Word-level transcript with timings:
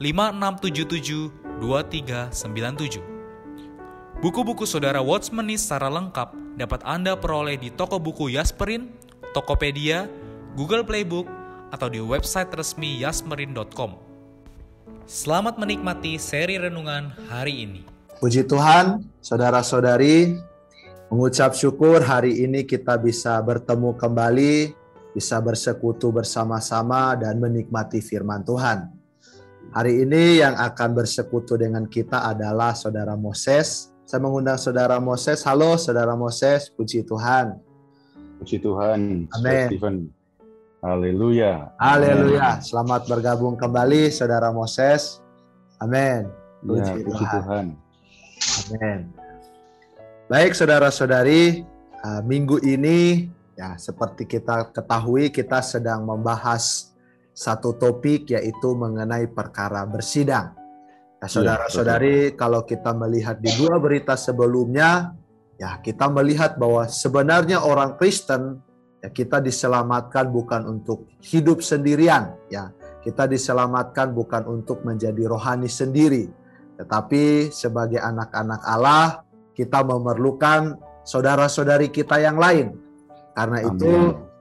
5677 0.00 1.28
2397. 1.60 3.04
Buku-buku 4.24 4.64
saudara 4.64 5.04
Watchmeni 5.04 5.60
secara 5.60 5.92
lengkap 5.92 6.56
dapat 6.56 6.80
Anda 6.88 7.20
peroleh 7.20 7.60
di 7.60 7.68
toko 7.68 8.00
buku 8.00 8.32
Yasmerin, 8.32 8.88
Tokopedia, 9.36 10.08
Google 10.56 10.88
Playbook, 10.88 11.28
atau 11.68 11.92
di 11.92 12.00
website 12.00 12.48
resmi 12.56 12.96
yasmerin.com. 13.04 14.00
Selamat 15.04 15.60
menikmati 15.60 16.16
seri 16.16 16.56
renungan 16.56 17.12
hari 17.28 17.68
ini. 17.68 17.84
Puji 18.24 18.48
Tuhan, 18.48 19.04
saudara-saudari, 19.20 20.32
mengucap 21.12 21.52
syukur 21.52 22.00
hari 22.00 22.40
ini 22.44 22.64
kita 22.64 22.96
bisa 22.96 23.36
bertemu 23.44 23.96
kembali, 24.00 24.72
bisa 25.12 25.40
bersekutu 25.44 26.08
bersama-sama 26.08 27.16
dan 27.20 27.36
menikmati 27.36 28.00
firman 28.00 28.44
Tuhan. 28.44 28.99
Hari 29.70 30.02
ini 30.02 30.42
yang 30.42 30.58
akan 30.58 30.98
bersekutu 30.98 31.54
dengan 31.54 31.86
kita 31.86 32.26
adalah 32.26 32.74
Saudara 32.74 33.14
Moses. 33.14 33.94
Saya 34.02 34.18
mengundang 34.18 34.58
Saudara 34.58 34.98
Moses. 34.98 35.46
Halo 35.46 35.78
Saudara 35.78 36.18
Moses, 36.18 36.66
puji 36.74 37.06
Tuhan. 37.06 37.54
Puji 38.42 38.58
Tuhan. 38.58 39.30
Amin. 39.30 40.10
Haleluya. 40.82 41.70
Haleluya. 41.78 42.58
Selamat 42.58 43.06
bergabung 43.06 43.54
kembali 43.54 44.10
Saudara 44.10 44.50
Moses. 44.50 45.22
Amin. 45.78 46.26
Puji, 46.66 46.90
ya, 46.90 47.06
puji 47.06 47.24
Tuhan. 47.30 47.42
Tuhan. 47.46 47.66
Amin. 48.74 49.00
Baik 50.26 50.58
saudara-saudari, 50.58 51.62
uh, 52.02 52.18
minggu 52.26 52.58
ini 52.66 53.30
ya 53.54 53.78
seperti 53.78 54.26
kita 54.26 54.74
ketahui 54.74 55.30
kita 55.30 55.62
sedang 55.62 56.02
membahas 56.02 56.89
satu 57.32 57.78
topik 57.78 58.34
yaitu 58.34 58.74
mengenai 58.74 59.30
perkara 59.30 59.86
bersidang. 59.86 60.54
Nah, 61.20 61.28
saudara-saudari, 61.28 62.32
ya, 62.32 62.36
kalau 62.36 62.64
kita 62.64 62.96
melihat 62.96 63.38
di 63.44 63.52
dua 63.60 63.76
berita 63.76 64.16
sebelumnya, 64.16 65.12
ya 65.60 65.76
kita 65.84 66.08
melihat 66.08 66.56
bahwa 66.56 66.88
sebenarnya 66.88 67.60
orang 67.60 68.00
Kristen 68.00 68.64
ya 69.04 69.12
kita 69.12 69.44
diselamatkan 69.44 70.32
bukan 70.32 70.64
untuk 70.64 71.08
hidup 71.20 71.60
sendirian, 71.60 72.36
ya. 72.48 72.72
Kita 73.00 73.24
diselamatkan 73.24 74.12
bukan 74.12 74.44
untuk 74.44 74.84
menjadi 74.84 75.24
rohani 75.24 75.72
sendiri, 75.72 76.28
tetapi 76.76 77.48
sebagai 77.48 77.96
anak-anak 77.96 78.60
Allah, 78.64 79.24
kita 79.56 79.80
memerlukan 79.84 80.76
saudara-saudari 81.04 81.88
kita 81.88 82.20
yang 82.20 82.36
lain. 82.36 82.76
Karena 83.32 83.64
Amin. 83.64 83.72
itu 83.76 83.92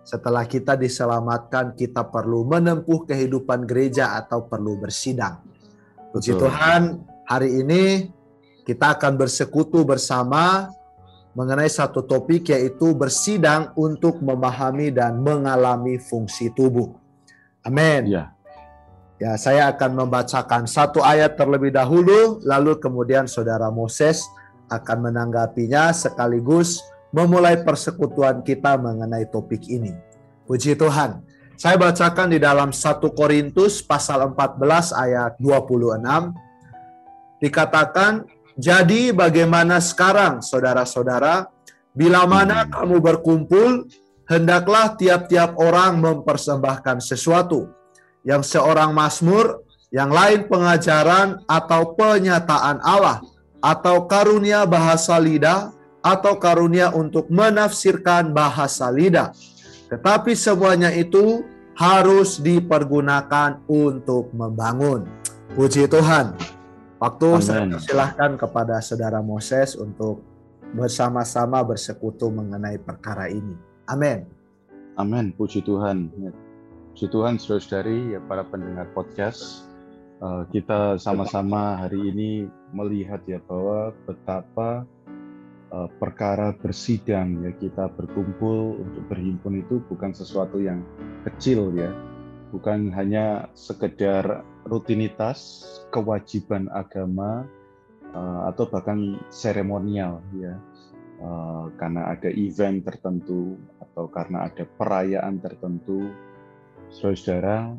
setelah 0.03 0.47
kita 0.47 0.73
diselamatkan, 0.73 1.77
kita 1.77 2.07
perlu 2.07 2.47
menempuh 2.47 3.05
kehidupan 3.05 3.67
gereja 3.69 4.17
atau 4.17 4.47
perlu 4.47 4.79
bersidang. 4.79 5.43
Puji 6.09 6.33
Tuhan, 6.33 7.05
hari 7.29 7.61
ini 7.61 8.09
kita 8.65 8.97
akan 8.97 9.13
bersekutu 9.17 9.85
bersama 9.85 10.73
mengenai 11.37 11.69
satu 11.69 12.01
topik 12.01 12.49
yaitu 12.49 12.97
bersidang 12.97 13.69
untuk 13.77 14.17
memahami 14.17 14.89
dan 14.89 15.21
mengalami 15.21 16.01
fungsi 16.01 16.49
tubuh. 16.57 16.89
Amin. 17.61 18.09
Ya. 18.09 18.33
Ya, 19.19 19.35
saya 19.35 19.67
akan 19.75 19.99
membacakan 20.07 20.63
satu 20.63 21.03
ayat 21.03 21.35
terlebih 21.35 21.75
dahulu, 21.75 22.39
lalu 22.47 22.79
kemudian 22.79 23.27
saudara 23.27 23.67
Moses 23.67 24.23
akan 24.71 25.11
menanggapinya 25.11 25.91
sekaligus 25.91 26.79
memulai 27.09 27.61
persekutuan 27.61 28.45
kita 28.45 28.77
mengenai 28.77 29.25
topik 29.29 29.65
ini. 29.69 29.93
Puji 30.45 30.77
Tuhan. 30.77 31.21
Saya 31.59 31.75
bacakan 31.75 32.31
di 32.31 32.39
dalam 32.39 32.71
1 32.71 33.03
Korintus 33.11 33.83
pasal 33.83 34.31
14 34.31 34.95
ayat 34.95 35.35
26. 35.43 36.31
Dikatakan, 37.43 38.23
jadi 38.55 39.11
bagaimana 39.11 39.83
sekarang 39.83 40.39
saudara-saudara, 40.39 41.51
bila 41.91 42.23
mana 42.23 42.63
kamu 42.63 43.03
berkumpul, 43.03 43.91
hendaklah 44.27 44.95
tiap-tiap 44.95 45.59
orang 45.59 45.99
mempersembahkan 45.99 47.03
sesuatu. 47.03 47.67
Yang 48.23 48.55
seorang 48.55 48.95
masmur, 48.95 49.63
yang 49.91 50.13
lain 50.13 50.47
pengajaran 50.47 51.43
atau 51.43 51.91
penyataan 51.97 52.79
Allah, 52.83 53.19
atau 53.59 54.07
karunia 54.07 54.63
bahasa 54.63 55.19
lidah, 55.19 55.75
atau 55.99 56.39
karunia 56.39 56.91
untuk 56.95 57.27
menafsirkan 57.27 58.31
bahasa 58.31 58.87
lidah. 58.91 59.35
Tetapi 59.89 60.37
semuanya 60.37 60.93
itu 60.93 61.43
harus 61.75 62.39
dipergunakan 62.39 63.63
untuk 63.67 64.31
membangun. 64.35 65.07
Puji 65.55 65.87
Tuhan. 65.89 66.35
Waktu 66.99 67.27
Amen. 67.31 67.41
saya 67.41 67.63
silahkan 67.79 68.35
kepada 68.35 68.83
saudara 68.83 69.23
Moses 69.23 69.79
untuk 69.79 70.19
bersama-sama 70.75 71.63
bersekutu 71.63 72.27
mengenai 72.27 72.77
perkara 72.77 73.31
ini. 73.31 73.55
Amin. 73.87 74.27
Amin. 74.99 75.31
Puji 75.33 75.63
Tuhan. 75.63 76.11
Puji 76.93 77.07
Tuhan, 77.07 77.39
saudara-saudari, 77.39 78.13
ya 78.13 78.19
para 78.27 78.43
pendengar 78.43 78.91
podcast. 78.91 79.63
Eh, 80.19 80.43
kita 80.51 80.99
sama-sama 80.99 81.79
hari 81.79 82.11
ini 82.11 82.51
melihat 82.75 83.23
ya 83.23 83.39
bahwa 83.47 83.95
betapa 84.03 84.83
perkara 85.69 86.49
bersidang 86.57 87.45
ya 87.45 87.51
kita 87.53 87.93
berkumpul 87.93 88.81
untuk 88.81 89.03
berhimpun 89.05 89.61
itu 89.61 89.77
bukan 89.85 90.11
sesuatu 90.11 90.57
yang 90.57 90.81
kecil 91.25 91.69
ya. 91.77 91.93
Bukan 92.49 92.89
hanya 92.97 93.45
sekedar 93.53 94.41
rutinitas 94.65 95.61
kewajiban 95.93 96.65
agama 96.73 97.45
uh, 98.17 98.49
atau 98.49 98.65
bahkan 98.65 99.21
seremonial 99.29 100.25
ya. 100.33 100.57
Uh, 101.19 101.67
karena 101.75 102.15
ada 102.15 102.31
event 102.31 102.79
tertentu 102.79 103.59
atau 103.83 104.07
karena 104.07 104.47
ada 104.47 104.63
perayaan 104.63 105.43
tertentu 105.43 106.07
saudara 106.87 107.75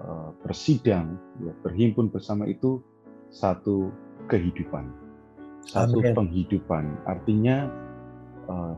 uh, 0.00 0.32
bersidang 0.40 1.20
ya 1.44 1.52
berhimpun 1.60 2.08
bersama 2.08 2.48
itu 2.48 2.80
satu 3.28 3.92
kehidupan 4.32 5.09
satu 5.64 6.00
penghidupan. 6.00 7.04
Artinya 7.04 7.68
uh, 8.48 8.74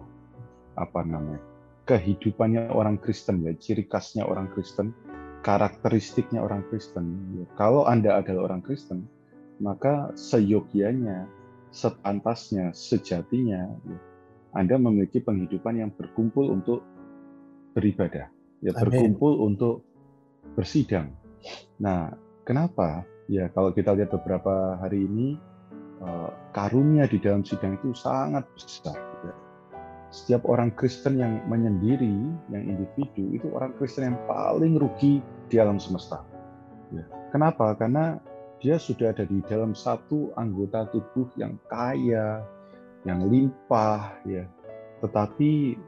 apa 0.76 1.00
namanya? 1.04 1.52
kehidupannya 1.82 2.70
orang 2.70 2.98
Kristen 3.02 3.42
ya, 3.42 3.52
ciri 3.58 3.86
khasnya 3.90 4.22
orang 4.22 4.46
Kristen, 4.54 4.94
karakteristiknya 5.42 6.38
orang 6.38 6.62
Kristen. 6.70 7.18
Ya, 7.34 7.44
kalau 7.58 7.90
Anda 7.90 8.22
adalah 8.22 8.54
orang 8.54 8.62
Kristen, 8.62 9.10
maka 9.58 10.14
seyogianya, 10.14 11.26
sepantasnya, 11.74 12.70
sejatinya 12.70 13.66
ya, 13.66 13.98
Anda 14.54 14.78
memiliki 14.78 15.18
penghidupan 15.18 15.82
yang 15.82 15.90
berkumpul 15.90 16.54
untuk 16.54 16.86
beribadah, 17.74 18.30
ya 18.62 18.70
Amin. 18.78 18.82
berkumpul 18.86 19.42
untuk 19.42 19.82
bersidang. 20.54 21.10
Nah, 21.82 22.14
kenapa? 22.46 23.02
Ya 23.30 23.50
kalau 23.50 23.74
kita 23.74 23.94
lihat 23.96 24.12
beberapa 24.12 24.76
hari 24.78 25.06
ini 25.08 25.38
karunia 26.52 27.06
di 27.06 27.18
dalam 27.22 27.46
sidang 27.46 27.78
itu 27.78 27.94
sangat 27.94 28.44
besar. 28.54 28.98
Ya. 29.24 29.34
Setiap 30.12 30.44
orang 30.44 30.74
Kristen 30.76 31.16
yang 31.16 31.40
menyendiri, 31.48 32.12
yang 32.52 32.62
individu, 32.68 33.32
itu 33.32 33.48
orang 33.56 33.72
Kristen 33.80 34.12
yang 34.12 34.18
paling 34.28 34.76
rugi 34.76 35.24
di 35.48 35.56
alam 35.56 35.80
semesta. 35.80 36.20
Ya. 36.92 37.08
Kenapa? 37.32 37.72
Karena 37.78 38.20
dia 38.60 38.76
sudah 38.76 39.10
ada 39.10 39.24
di 39.24 39.40
dalam 39.48 39.72
satu 39.72 40.30
anggota 40.36 40.86
tubuh 40.92 41.26
yang 41.40 41.56
kaya, 41.66 42.44
yang 43.08 43.24
limpah, 43.26 44.20
ya. 44.28 44.44
Tetapi 45.00 45.80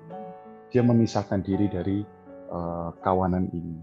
dia 0.73 0.83
memisahkan 0.83 1.45
diri 1.45 1.71
dari 1.71 2.03
uh, 2.51 2.91
kawanan 3.05 3.47
ini. 3.55 3.79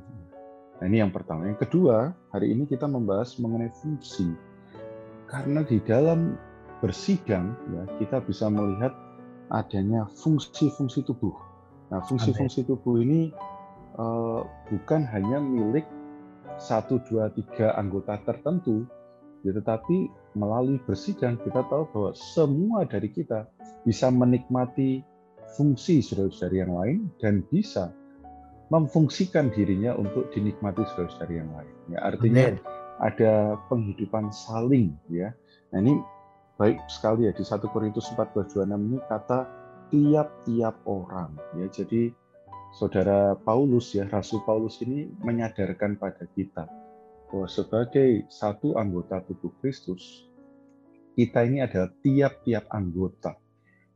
Nah, 0.81 0.85
ini 0.89 0.97
yang 1.05 1.13
pertama. 1.13 1.45
Yang 1.45 1.69
kedua, 1.69 2.11
hari 2.33 2.51
ini 2.51 2.65
kita 2.65 2.89
membahas 2.89 3.37
mengenai 3.37 3.69
fungsi. 3.77 4.33
Karena 5.31 5.63
di 5.63 5.79
dalam 5.87 6.35
bersidang, 6.83 7.55
ya, 7.71 7.87
kita 8.03 8.19
bisa 8.27 8.51
melihat 8.51 8.91
adanya 9.47 10.03
fungsi-fungsi 10.19 11.07
tubuh. 11.07 11.31
Nah, 11.87 12.03
fungsi-fungsi 12.03 12.67
tubuh 12.67 12.99
ini 12.99 13.31
uh, 13.95 14.43
bukan 14.67 15.07
hanya 15.07 15.39
milik 15.39 15.87
satu, 16.59 16.99
dua, 17.07 17.31
tiga 17.31 17.71
anggota 17.79 18.19
tertentu, 18.27 18.83
ya, 19.47 19.55
tetapi 19.55 20.11
melalui 20.35 20.83
bersidang 20.83 21.39
kita 21.39 21.63
tahu 21.71 21.87
bahwa 21.95 22.11
semua 22.11 22.83
dari 22.83 23.07
kita 23.07 23.47
bisa 23.87 24.11
menikmati 24.11 24.99
fungsi 25.55 26.03
saudara-saudari 26.03 26.57
yang 26.59 26.75
lain 26.75 26.97
dan 27.23 27.43
bisa 27.47 27.91
memfungsikan 28.71 29.51
dirinya 29.51 29.95
untuk 29.95 30.27
dinikmati 30.35 30.83
saudara-saudari 30.91 31.39
yang 31.39 31.51
lain. 31.55 31.73
Ya, 31.91 31.99
artinya 32.03 32.43
Amen. 32.55 32.80
Ada 33.01 33.57
penghidupan 33.67 34.29
saling 34.29 34.93
ya. 35.09 35.33
Nah 35.73 35.81
ini 35.81 35.97
baik 36.61 36.77
sekali 36.85 37.25
ya 37.25 37.33
di 37.33 37.41
1 37.41 37.65
Korintus 37.73 38.13
14:26 38.13 38.77
ini 38.77 38.97
kata 39.09 39.49
tiap-tiap 39.89 40.77
orang 40.85 41.33
ya. 41.57 41.65
Jadi 41.67 42.13
saudara 42.77 43.35
Paulus 43.35 43.91
ya, 43.91 44.07
Rasul 44.07 44.45
Paulus 44.45 44.79
ini 44.85 45.09
menyadarkan 45.25 45.97
pada 45.97 46.23
kita 46.37 46.69
bahwa 47.27 47.47
sebagai 47.49 48.29
satu 48.29 48.77
anggota 48.77 49.19
tubuh 49.25 49.51
Kristus 49.59 50.29
kita 51.17 51.43
ini 51.43 51.59
adalah 51.59 51.91
tiap-tiap 51.99 52.71
anggota 52.71 53.35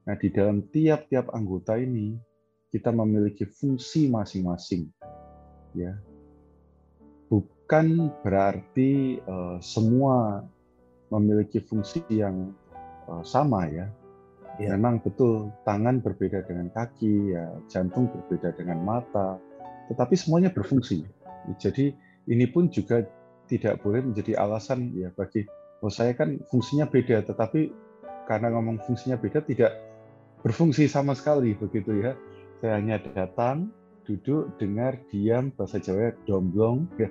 Nah, 0.05 0.15
di 0.21 0.29
dalam 0.29 0.69
tiap-tiap 0.69 1.33
anggota 1.33 1.81
ini 1.81 2.13
kita 2.69 2.93
memiliki 2.93 3.49
fungsi 3.49 4.05
masing-masing. 4.05 4.85
Ya. 5.73 5.97
Bukan 7.65 8.13
berarti 8.21 9.17
uh, 9.25 9.57
semua 9.57 10.45
memiliki 11.09 11.57
fungsi 11.65 12.05
yang 12.13 12.53
uh, 13.09 13.25
sama 13.25 13.65
ya. 13.65 13.89
ya. 14.61 14.77
Memang 14.77 15.01
betul 15.01 15.49
tangan 15.65 15.97
berbeda 15.97 16.45
dengan 16.45 16.69
kaki, 16.69 17.33
ya 17.33 17.57
jantung 17.65 18.05
berbeda 18.13 18.53
dengan 18.53 18.85
mata, 18.85 19.41
tetapi 19.89 20.13
semuanya 20.13 20.53
berfungsi. 20.53 21.09
Jadi 21.57 21.89
ini 22.29 22.45
pun 22.45 22.69
juga 22.69 23.01
tidak 23.49 23.81
boleh 23.81 24.13
menjadi 24.13 24.37
alasan 24.37 24.93
ya 24.93 25.09
bagi 25.17 25.49
oh 25.81 25.89
saya 25.89 26.13
kan 26.13 26.37
fungsinya 26.53 26.85
beda, 26.85 27.25
tetapi 27.25 27.73
karena 28.29 28.53
ngomong 28.53 28.77
fungsinya 28.85 29.17
beda 29.17 29.41
tidak 29.41 29.73
berfungsi 30.45 30.85
sama 30.85 31.17
sekali 31.17 31.57
begitu 31.57 31.97
ya. 31.97 32.13
Saya 32.61 32.77
hanya 32.77 33.01
datang, 33.01 33.73
duduk, 34.05 34.53
dengar, 34.61 35.01
diam, 35.09 35.49
bahasa 35.57 35.81
Jawa 35.81 36.13
domblong, 36.29 36.85
ya. 37.01 37.09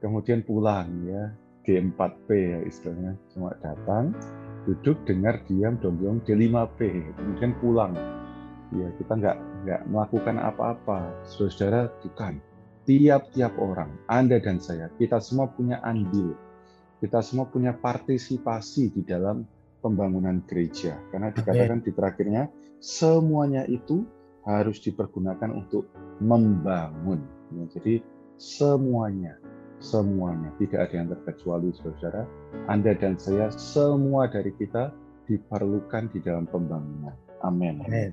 Kemudian 0.00 0.42
pulang 0.42 0.88
ya. 1.06 1.30
G4P 1.60 2.28
ya 2.32 2.58
istilahnya, 2.64 3.12
cuma 3.36 3.52
datang, 3.60 4.16
duduk, 4.64 4.96
dengar, 5.04 5.44
diam, 5.44 5.76
domblong, 5.76 6.24
D5P, 6.24 6.80
kemudian 7.20 7.52
pulang. 7.60 7.92
Ya 8.72 8.88
kita 8.96 9.12
nggak 9.12 9.36
nggak 9.68 9.82
melakukan 9.92 10.40
apa-apa, 10.40 11.12
saudara 11.28 11.92
bukan. 12.00 12.40
Tiap-tiap 12.88 13.60
orang, 13.60 13.92
Anda 14.08 14.40
dan 14.40 14.56
saya, 14.56 14.88
kita 14.96 15.20
semua 15.20 15.52
punya 15.52 15.84
andil, 15.84 16.32
kita 16.98 17.20
semua 17.20 17.44
punya 17.46 17.76
partisipasi 17.76 18.96
di 18.96 19.04
dalam 19.04 19.44
pembangunan 19.84 20.40
gereja. 20.48 20.96
Karena 21.12 21.28
dikatakan 21.30 21.84
di 21.84 21.92
terakhirnya, 21.92 22.48
semuanya 22.80 23.68
itu 23.68 24.08
harus 24.48 24.80
dipergunakan 24.80 25.52
untuk 25.52 25.92
membangun. 26.24 27.20
Ya, 27.52 27.64
jadi 27.78 27.94
semuanya, 28.40 29.36
semuanya, 29.80 30.52
tidak 30.60 30.88
ada 30.88 30.94
yang 30.94 31.08
terkecuali 31.08 31.72
saudara. 31.74 32.28
Anda 32.68 32.92
dan 32.94 33.16
saya, 33.16 33.48
semua 33.56 34.28
dari 34.28 34.52
kita 34.54 34.92
diperlukan 35.26 36.12
di 36.12 36.20
dalam 36.20 36.44
pembangunan. 36.46 37.16
Amin. 37.40 37.80
Amin. 37.88 38.12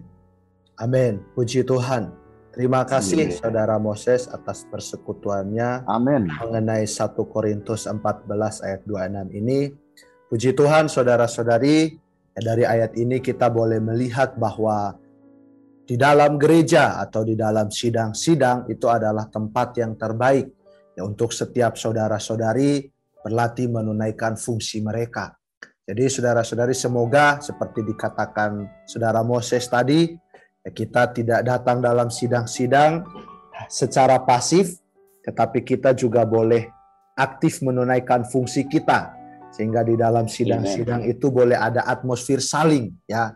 Amin. 0.80 1.20
Puji 1.36 1.68
Tuhan. 1.68 2.10
Terima 2.56 2.88
kasih 2.88 3.30
Amin. 3.30 3.38
Saudara 3.38 3.78
Moses 3.78 4.26
atas 4.26 4.66
persekutuannya 4.66 5.86
Amin. 5.86 6.26
mengenai 6.26 6.90
1 6.90 7.14
Korintus 7.30 7.86
14 7.86 8.66
ayat 8.66 8.82
26 8.88 9.30
ini. 9.38 9.70
Puji 10.28 10.58
Tuhan 10.58 10.90
saudara-saudari, 10.90 11.94
dari 12.34 12.64
ayat 12.66 12.98
ini 12.98 13.22
kita 13.22 13.50
boleh 13.50 13.78
melihat 13.78 14.38
bahwa 14.38 14.98
di 15.88 15.96
dalam 15.96 16.36
gereja 16.36 17.00
atau 17.00 17.24
di 17.24 17.34
dalam 17.34 17.72
sidang-sidang 17.72 18.68
itu 18.68 18.90
adalah 18.92 19.30
tempat 19.32 19.78
yang 19.80 19.96
terbaik 19.96 20.57
ya 20.98 21.06
untuk 21.06 21.30
setiap 21.30 21.78
saudara-saudari 21.78 22.90
berlatih 23.22 23.70
menunaikan 23.70 24.34
fungsi 24.34 24.82
mereka. 24.82 25.38
Jadi 25.86 26.10
saudara-saudari 26.10 26.74
semoga 26.74 27.38
seperti 27.40 27.86
dikatakan 27.86 28.66
saudara 28.90 29.22
Moses 29.22 29.70
tadi, 29.70 30.10
ya 30.66 30.72
kita 30.74 31.14
tidak 31.14 31.46
datang 31.46 31.80
dalam 31.80 32.10
sidang-sidang 32.10 33.06
secara 33.70 34.20
pasif, 34.26 34.82
tetapi 35.24 35.64
kita 35.64 35.96
juga 35.96 36.28
boleh 36.28 36.68
aktif 37.16 37.64
menunaikan 37.64 38.28
fungsi 38.28 38.68
kita 38.68 39.16
sehingga 39.50 39.82
di 39.82 39.98
dalam 39.98 40.30
sidang-sidang 40.30 41.02
itu 41.08 41.34
boleh 41.34 41.58
ada 41.58 41.82
atmosfer 41.90 42.38
saling 42.38 42.94
ya 43.10 43.34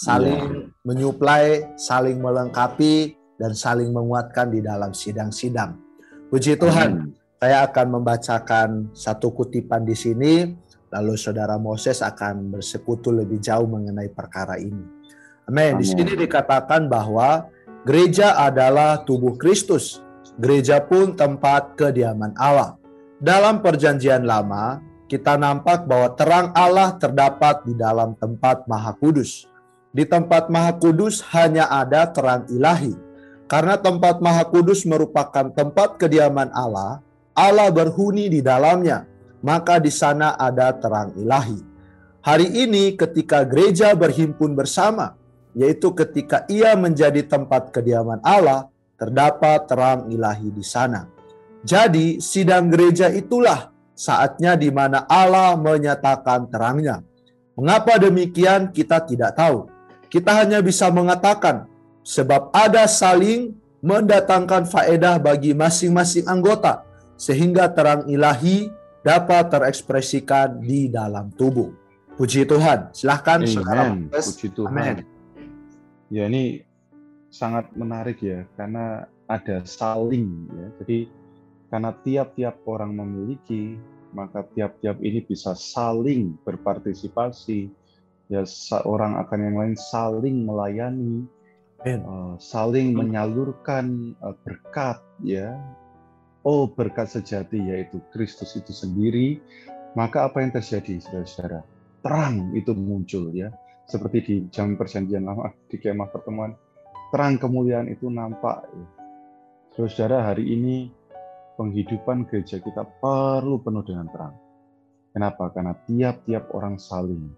saling 0.00 0.40
yeah. 0.40 0.64
menyuplai 0.88 1.68
saling 1.76 2.16
melengkapi 2.16 3.12
dan 3.36 3.52
saling 3.52 3.92
menguatkan 3.92 4.48
di 4.48 4.64
dalam 4.64 4.96
sidang-sidang 4.96 5.83
puji 6.34 6.58
Tuhan 6.58 6.90
Amen. 6.98 7.14
saya 7.38 7.62
akan 7.70 7.86
membacakan 7.94 8.68
satu 8.90 9.30
kutipan 9.30 9.86
di 9.86 9.94
sini 9.94 10.50
lalu 10.90 11.14
saudara 11.14 11.54
Moses 11.62 12.02
akan 12.02 12.58
bersekutu 12.58 13.14
lebih 13.14 13.38
jauh 13.38 13.70
mengenai 13.70 14.10
perkara 14.10 14.58
ini 14.58 14.82
amin 15.46 15.78
di 15.78 15.86
sini 15.86 16.18
dikatakan 16.18 16.90
bahwa 16.90 17.46
gereja 17.86 18.34
adalah 18.34 19.06
tubuh 19.06 19.38
Kristus 19.38 20.02
gereja 20.42 20.82
pun 20.82 21.14
tempat 21.14 21.78
kediaman 21.78 22.34
Allah 22.34 22.82
dalam 23.22 23.62
perjanjian 23.62 24.26
lama 24.26 24.82
kita 25.04 25.38
nampak 25.38 25.86
bahwa 25.86 26.10
terang 26.18 26.50
Allah 26.58 26.98
terdapat 26.98 27.62
di 27.62 27.76
dalam 27.76 28.16
tempat 28.16 28.64
Maha 28.64 28.96
Kudus. 28.96 29.46
Di 29.94 30.02
tempat 30.08 30.48
Maha 30.48 30.74
Kudus 30.74 31.22
hanya 31.36 31.68
ada 31.68 32.08
terang 32.08 32.48
ilahi. 32.48 33.03
Karena 33.54 33.78
tempat 33.78 34.18
Maha 34.18 34.50
Kudus 34.50 34.82
merupakan 34.82 35.46
tempat 35.54 35.94
kediaman 35.94 36.50
Allah, 36.50 36.98
Allah 37.38 37.70
berhuni 37.70 38.26
di 38.26 38.42
dalamnya, 38.42 39.06
maka 39.46 39.78
di 39.78 39.94
sana 39.94 40.34
ada 40.34 40.74
terang 40.74 41.14
ilahi. 41.14 41.62
Hari 42.18 42.50
ini 42.50 42.98
ketika 42.98 43.46
gereja 43.46 43.94
berhimpun 43.94 44.58
bersama, 44.58 45.14
yaitu 45.54 45.94
ketika 45.94 46.42
ia 46.50 46.74
menjadi 46.74 47.22
tempat 47.30 47.70
kediaman 47.70 48.18
Allah, 48.26 48.74
terdapat 48.98 49.70
terang 49.70 50.10
ilahi 50.10 50.50
di 50.50 50.66
sana. 50.66 51.06
Jadi 51.62 52.18
sidang 52.18 52.66
gereja 52.66 53.06
itulah 53.06 53.70
saatnya 53.94 54.58
di 54.58 54.74
mana 54.74 55.06
Allah 55.06 55.54
menyatakan 55.54 56.50
terangnya. 56.50 57.06
Mengapa 57.54 58.02
demikian 58.02 58.74
kita 58.74 58.98
tidak 59.06 59.38
tahu. 59.38 59.70
Kita 60.10 60.42
hanya 60.42 60.58
bisa 60.58 60.90
mengatakan 60.90 61.70
sebab 62.04 62.52
ada 62.52 62.84
saling 62.84 63.56
mendatangkan 63.80 64.68
faedah 64.68 65.16
bagi 65.16 65.56
masing-masing 65.56 66.28
anggota 66.28 66.84
sehingga 67.16 67.72
terang 67.72 68.04
ilahi 68.06 68.68
dapat 69.04 69.48
terekspresikan 69.48 70.60
di 70.60 70.88
dalam 70.92 71.32
tubuh. 71.34 71.72
Puji 72.14 72.46
Tuhan. 72.46 72.94
Silahkan 72.94 73.42
sekarang. 73.42 74.08
Puji 74.12 74.48
Tuhan. 74.54 74.70
Amen. 74.70 74.96
Ya 76.12 76.30
ini 76.30 76.62
sangat 77.34 77.74
menarik 77.74 78.22
ya 78.22 78.46
karena 78.54 79.10
ada 79.26 79.64
saling 79.66 80.46
ya. 80.52 80.66
Jadi 80.80 80.98
karena 81.74 81.90
tiap-tiap 82.06 82.62
orang 82.70 82.94
memiliki, 82.94 83.74
maka 84.14 84.46
tiap-tiap 84.54 85.02
ini 85.02 85.26
bisa 85.26 85.58
saling 85.58 86.38
berpartisipasi. 86.46 87.66
Ya, 88.30 88.46
seorang 88.46 89.20
akan 89.20 89.38
yang 89.42 89.56
lain 89.60 89.76
saling 89.76 90.48
melayani, 90.48 91.28
uh, 91.84 92.34
saling 92.40 92.96
menyalurkan 92.96 94.16
uh, 94.24 94.32
berkat, 94.40 95.04
ya. 95.20 95.52
Oh, 96.44 96.68
berkat 96.68 97.08
sejati 97.08 97.56
yaitu 97.56 98.00
Kristus 98.12 98.56
itu 98.56 98.72
sendiri. 98.72 99.40
Maka 99.96 100.28
apa 100.28 100.40
yang 100.40 100.52
terjadi, 100.52 101.00
saudara-saudara? 101.00 101.60
Terang 102.00 102.56
itu 102.56 102.72
muncul, 102.72 103.32
ya. 103.36 103.52
Seperti 103.84 104.18
di 104.24 104.34
jam 104.48 104.80
perjanjian 104.80 105.28
lama 105.28 105.52
di 105.70 105.76
kemah 105.76 106.08
pertemuan, 106.08 106.56
terang 107.12 107.36
kemuliaan 107.36 107.92
itu 107.92 108.08
nampak. 108.08 108.64
Ya. 108.72 108.86
Saudara, 109.76 110.24
hari 110.32 110.56
ini 110.56 110.88
penghidupan 111.60 112.26
gereja 112.26 112.58
kita 112.58 112.88
perlu 112.98 113.60
penuh 113.60 113.84
dengan 113.84 114.08
terang. 114.10 114.34
Kenapa? 115.14 115.52
Karena 115.54 115.76
tiap-tiap 115.86 116.50
orang 116.56 116.80
saling. 116.80 117.30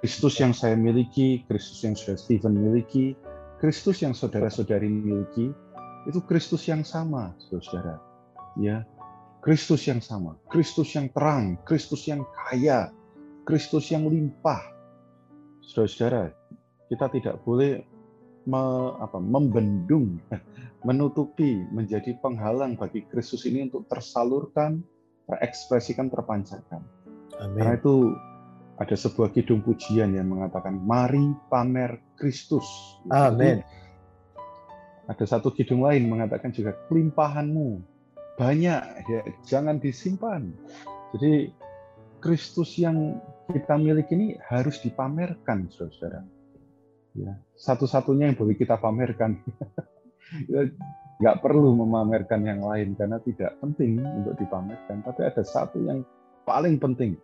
Kristus 0.00 0.36
yang 0.36 0.52
saya 0.52 0.76
miliki, 0.76 1.46
Kristus 1.48 1.80
yang 1.80 1.96
sudah 1.96 2.20
Stephen 2.20 2.52
miliki, 2.52 3.16
Kristus 3.56 4.04
yang 4.04 4.12
saudara-saudari 4.12 4.84
miliki, 4.88 5.48
itu 6.04 6.20
Kristus 6.28 6.68
yang 6.68 6.84
sama, 6.84 7.32
saudara. 7.48 7.96
Ya, 8.60 8.84
Kristus 9.40 9.88
yang 9.88 10.04
sama, 10.04 10.36
Kristus 10.52 10.92
yang 10.92 11.08
terang, 11.12 11.56
Kristus 11.64 12.04
yang 12.04 12.24
kaya, 12.46 12.92
Kristus 13.48 13.88
yang 13.88 14.04
limpah. 14.04 14.60
Saudara-saudara, 15.64 16.36
kita 16.92 17.06
tidak 17.16 17.34
boleh 17.48 17.80
me, 18.44 18.62
apa, 19.00 19.18
membendung, 19.18 20.20
menutupi, 20.88 21.64
menjadi 21.72 22.14
penghalang 22.20 22.76
bagi 22.76 23.08
Kristus 23.08 23.48
ini 23.48 23.66
untuk 23.66 23.88
tersalurkan, 23.90 24.84
terekspresikan, 25.26 26.12
terpancarkan. 26.12 26.84
Amin. 27.42 27.56
Karena 27.58 27.74
itu 27.76 28.14
ada 28.76 28.92
sebuah 28.92 29.32
kidung 29.32 29.64
pujian 29.64 30.12
yang 30.12 30.28
mengatakan, 30.28 30.76
mari 30.76 31.32
pamer 31.48 31.96
Kristus. 32.20 32.64
Amin. 33.08 33.64
Ada 35.08 35.38
satu 35.38 35.48
kidung 35.54 35.86
lain 35.86 36.12
mengatakan 36.12 36.52
juga, 36.52 36.76
kelimpahanmu 36.92 37.80
banyak, 38.36 38.80
ya 39.08 39.20
jangan 39.48 39.80
disimpan. 39.80 40.52
Jadi 41.16 41.48
Kristus 42.20 42.76
yang 42.76 43.16
kita 43.48 43.80
miliki 43.80 44.12
ini 44.12 44.28
harus 44.44 44.76
dipamerkan, 44.84 45.72
saudara. 45.72 46.20
Ya, 47.16 47.32
satu-satunya 47.56 48.28
yang 48.28 48.36
boleh 48.36 48.60
kita 48.60 48.76
pamerkan. 48.76 49.40
ya, 50.52 50.68
nggak 51.16 51.40
perlu 51.40 51.72
memamerkan 51.80 52.44
yang 52.44 52.60
lain 52.60 52.92
karena 52.92 53.16
tidak 53.24 53.56
penting 53.64 54.04
untuk 54.04 54.36
dipamerkan. 54.36 55.00
Tapi 55.00 55.20
ada 55.24 55.40
satu 55.40 55.80
yang 55.80 56.04
paling 56.44 56.76
penting, 56.76 57.16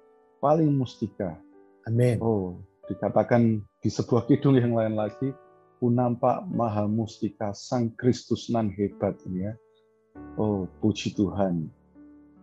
paling 0.42 0.74
mustika. 0.74 1.38
Amin. 1.86 2.18
Oh, 2.18 2.58
dikatakan 2.90 3.62
di 3.78 3.88
sebuah 3.88 4.26
kidung 4.26 4.58
yang 4.58 4.74
lain 4.74 4.98
lagi, 4.98 5.30
ku 5.78 5.86
nampak 5.86 6.42
maha 6.50 6.90
mustika 6.90 7.54
sang 7.54 7.94
Kristus 7.94 8.50
nan 8.50 8.74
hebat 8.74 9.14
ini 9.30 9.46
ya. 9.46 9.54
Oh, 10.34 10.66
puji 10.82 11.14
Tuhan. 11.14 11.70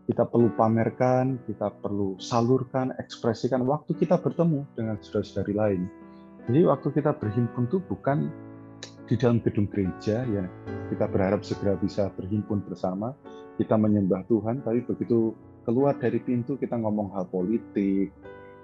Kita 0.07 0.25
perlu 0.25 0.49
pamerkan, 0.57 1.37
kita 1.45 1.69
perlu 1.83 2.17
salurkan, 2.17 2.95
ekspresikan 2.97 3.61
waktu 3.67 3.93
kita 3.93 4.17
bertemu 4.17 4.65
dengan 4.73 4.97
saudara-saudari 4.97 5.53
lain. 5.53 5.81
Jadi 6.49 6.65
waktu 6.65 6.87
kita 6.97 7.13
berhimpun 7.13 7.69
itu 7.69 7.77
bukan 7.85 8.25
di 9.05 9.17
dalam 9.17 9.41
gedung 9.41 9.65
gereja 9.65 10.21
ya 10.21 10.45
kita 10.93 11.09
berharap 11.09 11.41
segera 11.41 11.73
bisa 11.81 12.13
berhimpun 12.13 12.61
bersama 12.61 13.17
kita 13.57 13.73
menyembah 13.73 14.21
Tuhan 14.29 14.61
tapi 14.61 14.85
begitu 14.85 15.33
keluar 15.63 15.95
dari 15.97 16.19
pintu 16.23 16.55
kita 16.55 16.79
ngomong 16.79 17.11
hal 17.15 17.25
politik, 17.27 18.11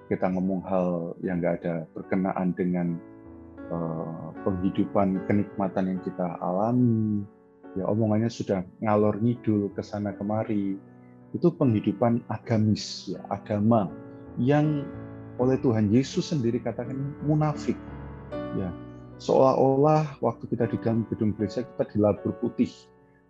kita 0.06 0.30
ngomong 0.30 0.62
hal 0.66 1.18
yang 1.22 1.42
nggak 1.42 1.62
ada 1.62 1.74
berkenaan 1.92 2.54
dengan 2.54 2.96
uh, 3.70 4.30
penghidupan 4.46 5.26
kenikmatan 5.26 5.96
yang 5.96 6.00
kita 6.06 6.38
alami, 6.38 7.26
ya 7.74 7.84
omongannya 7.90 8.30
sudah 8.30 8.62
ngalor 8.80 9.18
ngidul 9.18 9.70
ke 9.74 9.82
sana 9.82 10.14
kemari. 10.14 10.78
Itu 11.34 11.52
penghidupan 11.52 12.22
agamis, 12.30 13.12
ya, 13.12 13.20
agama 13.28 13.90
yang 14.40 14.86
oleh 15.36 15.60
Tuhan 15.60 15.92
Yesus 15.92 16.32
sendiri 16.32 16.62
katakan 16.62 16.96
munafik. 17.26 17.76
Ya, 18.56 18.72
seolah-olah 19.20 20.16
waktu 20.24 20.48
kita 20.48 20.64
di 20.70 20.80
dalam 20.80 21.04
gedung 21.12 21.36
gereja 21.36 21.66
kita 21.66 21.84
dilabur 21.92 22.32
putih, 22.40 22.72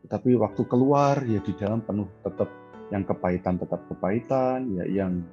tetapi 0.07 0.39
waktu 0.39 0.63
keluar 0.71 1.19
ya 1.27 1.43
di 1.43 1.51
dalam 1.59 1.83
penuh 1.83 2.07
tetap 2.23 2.47
yang 2.95 3.03
kepahitan 3.03 3.59
tetap 3.59 3.83
kepahitan, 3.91 4.71
ya 4.75 4.85
yang 4.87 5.27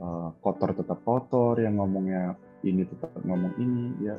uh, 0.00 0.32
kotor 0.40 0.72
tetap 0.72 1.00
kotor, 1.04 1.60
yang 1.60 1.76
ngomongnya 1.76 2.36
ini 2.64 2.88
tetap 2.88 3.12
ngomong 3.22 3.52
ini, 3.60 3.92
ya 4.00 4.16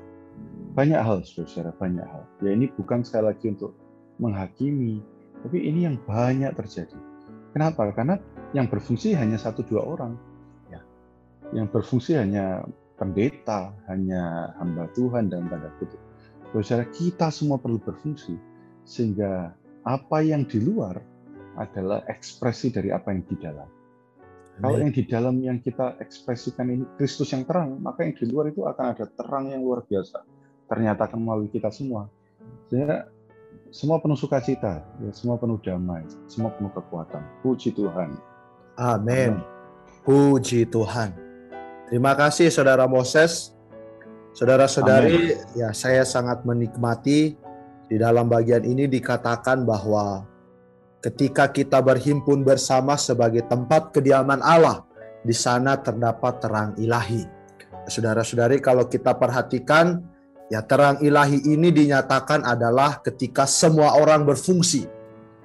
banyak 0.78 1.02
hal, 1.02 1.26
saudara, 1.26 1.74
banyak 1.74 2.06
hal. 2.06 2.24
Ya 2.46 2.54
ini 2.54 2.70
bukan 2.78 3.02
sekali 3.02 3.34
lagi 3.34 3.50
untuk 3.50 3.74
menghakimi, 4.22 5.02
tapi 5.42 5.58
ini 5.66 5.90
yang 5.90 5.98
banyak 6.06 6.54
terjadi. 6.54 6.98
Kenapa? 7.54 7.90
Karena 7.94 8.22
yang 8.54 8.70
berfungsi 8.70 9.18
hanya 9.18 9.42
satu 9.42 9.66
dua 9.66 9.82
orang, 9.82 10.14
ya. 10.70 10.82
Yang 11.58 11.74
berfungsi 11.74 12.14
hanya 12.14 12.62
pendeta, 13.02 13.74
hanya 13.90 14.54
hamba 14.62 14.86
Tuhan 14.94 15.34
dan 15.34 15.50
tanda 15.50 15.74
kutip. 15.82 16.02
Saudara, 16.54 16.86
kita 16.90 17.28
semua 17.34 17.58
perlu 17.58 17.78
berfungsi 17.82 18.38
sehingga 18.88 19.52
apa 19.84 20.24
yang 20.24 20.48
di 20.48 20.64
luar 20.64 20.96
adalah 21.58 22.06
ekspresi 22.08 22.70
dari 22.70 22.94
apa 22.94 23.12
yang 23.12 23.26
di 23.26 23.36
dalam. 23.42 23.68
Amin. 23.68 24.62
Kalau 24.62 24.78
yang 24.82 24.94
di 24.94 25.04
dalam 25.06 25.36
yang 25.42 25.58
kita 25.62 25.98
ekspresikan 26.02 26.70
ini 26.70 26.86
Kristus 26.98 27.34
yang 27.34 27.46
terang, 27.46 27.78
maka 27.82 28.06
yang 28.06 28.14
di 28.18 28.26
luar 28.30 28.50
itu 28.50 28.66
akan 28.66 28.86
ada 28.94 29.06
terang 29.06 29.50
yang 29.54 29.62
luar 29.62 29.86
biasa. 29.86 30.26
Ternyata 30.70 31.10
akan 31.10 31.20
melalui 31.22 31.50
kita 31.50 31.70
semua. 31.70 32.10
Sehingga 32.70 33.10
semua 33.70 34.00
penuh 34.00 34.16
sukacita, 34.16 34.82
ya, 35.04 35.12
semua 35.12 35.36
penuh 35.36 35.60
damai, 35.60 36.02
semua 36.32 36.54
penuh 36.56 36.72
kekuatan. 36.72 37.22
Puji 37.44 37.76
Tuhan. 37.76 38.16
Amin. 38.80 39.42
Puji 40.08 40.66
Tuhan. 40.70 41.12
Terima 41.92 42.16
kasih 42.16 42.48
Saudara 42.52 42.88
Moses. 42.88 43.54
Saudara-saudari, 44.38 45.34
ya 45.58 45.74
saya 45.74 46.06
sangat 46.06 46.46
menikmati 46.46 47.34
di 47.90 47.96
dalam 47.98 48.30
bagian 48.30 48.62
ini 48.68 48.86
dikatakan 48.86 49.66
bahwa 49.66 50.30
ketika 51.02 51.50
kita 51.54 51.80
berhimpun 51.80 52.42
bersama 52.42 52.98
sebagai 52.98 53.46
tempat 53.46 53.94
kediaman 53.94 54.42
Allah, 54.42 54.88
di 55.22 55.36
sana 55.36 55.78
terdapat 55.78 56.40
terang 56.42 56.72
ilahi. 56.80 57.26
Saudara-saudari, 57.88 58.60
kalau 58.60 58.88
kita 58.88 59.16
perhatikan, 59.16 60.04
ya 60.52 60.64
terang 60.64 61.00
ilahi 61.00 61.44
ini 61.48 61.72
dinyatakan 61.72 62.44
adalah 62.44 63.00
ketika 63.04 63.48
semua 63.48 63.96
orang 63.96 64.28
berfungsi. 64.28 64.88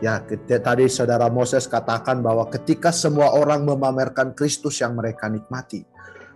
Ya, 0.03 0.19
tadi 0.59 0.91
saudara 0.91 1.31
Moses 1.31 1.71
katakan 1.71 2.27
bahwa 2.27 2.51
ketika 2.51 2.91
semua 2.91 3.31
orang 3.39 3.63
memamerkan 3.63 4.35
Kristus 4.35 4.83
yang 4.83 4.99
mereka 4.99 5.31
nikmati. 5.31 5.87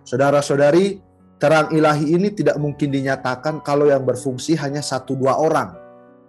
Saudara-saudari, 0.07 1.03
terang 1.35 1.75
ilahi 1.75 2.15
ini 2.15 2.31
tidak 2.31 2.55
mungkin 2.63 2.95
dinyatakan 2.95 3.59
kalau 3.59 3.91
yang 3.91 4.07
berfungsi 4.07 4.55
hanya 4.55 4.79
satu 4.79 5.19
dua 5.19 5.35
orang. 5.35 5.75